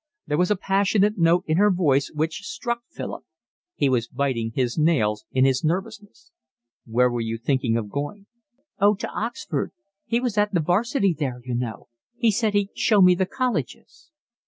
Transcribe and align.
There 0.25 0.37
was 0.39 0.49
a 0.49 0.55
passionate 0.55 1.19
note 1.19 1.43
in 1.45 1.57
her 1.57 1.69
voice 1.69 2.09
which 2.11 2.43
struck 2.43 2.81
Philip. 2.89 3.23
He 3.75 3.87
was 3.87 4.07
biting 4.07 4.51
his 4.55 4.75
nails 4.75 5.25
in 5.31 5.45
his 5.45 5.63
nervousness. 5.63 6.31
"Where 6.87 7.07
were 7.11 7.21
you 7.21 7.37
thinking 7.37 7.77
of 7.77 7.87
going?" 7.91 8.25
"Oh, 8.79 8.95
to 8.95 9.07
Oxford. 9.09 9.73
He 10.07 10.19
was 10.19 10.39
at 10.39 10.55
the 10.55 10.59
'Varsity 10.59 11.13
there, 11.19 11.39
you 11.45 11.53
know. 11.53 11.87
He 12.17 12.31
said 12.31 12.55
he'd 12.55 12.75
show 12.75 12.99
me 13.03 13.13
the 13.13 13.27
colleges." 13.27 14.09